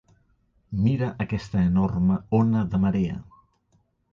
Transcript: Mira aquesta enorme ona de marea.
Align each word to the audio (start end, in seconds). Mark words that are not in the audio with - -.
Mira 0.85 1.09
aquesta 1.25 1.61
enorme 1.65 2.17
ona 2.41 2.67
de 2.73 2.81
marea. 2.87 3.21